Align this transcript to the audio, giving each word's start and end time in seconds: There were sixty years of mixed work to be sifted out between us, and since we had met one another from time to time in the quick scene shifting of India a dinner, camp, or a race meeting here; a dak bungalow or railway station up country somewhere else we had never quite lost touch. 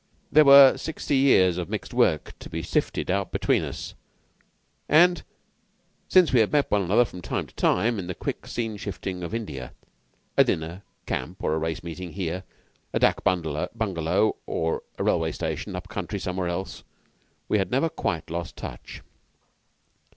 There 0.31 0.45
were 0.45 0.77
sixty 0.77 1.15
years 1.15 1.59
of 1.59 1.69
mixed 1.69 1.93
work 1.93 2.33
to 2.39 2.49
be 2.49 2.63
sifted 2.63 3.11
out 3.11 3.31
between 3.31 3.63
us, 3.63 3.93
and 4.89 5.21
since 6.09 6.33
we 6.33 6.39
had 6.39 6.51
met 6.51 6.71
one 6.71 6.81
another 6.81 7.05
from 7.05 7.21
time 7.21 7.45
to 7.45 7.53
time 7.53 7.99
in 7.99 8.07
the 8.07 8.15
quick 8.15 8.47
scene 8.47 8.77
shifting 8.77 9.21
of 9.21 9.31
India 9.31 9.73
a 10.37 10.43
dinner, 10.43 10.81
camp, 11.05 11.43
or 11.43 11.53
a 11.53 11.59
race 11.59 11.83
meeting 11.83 12.13
here; 12.13 12.41
a 12.93 12.97
dak 12.99 13.23
bungalow 13.23 14.37
or 14.47 14.81
railway 14.97 15.31
station 15.33 15.75
up 15.75 15.87
country 15.87 16.17
somewhere 16.17 16.47
else 16.47 16.81
we 17.47 17.59
had 17.59 17.69
never 17.69 17.87
quite 17.87 18.31
lost 18.31 18.55
touch. 18.57 19.03